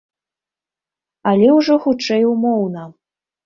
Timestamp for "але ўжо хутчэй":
1.33-2.29